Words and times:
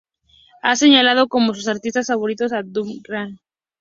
Ha 0.63 0.75
señalado 0.75 1.27
como 1.27 1.53
sus 1.53 1.67
artistas 1.67 2.07
favoritos 2.07 2.53
a 2.53 2.63
Dub 2.63 2.87
Inc, 2.87 3.03
The 3.05 3.13
Cat 3.13 3.19
Empire 3.19 3.29
y 3.29 3.31
Muse. 3.33 3.41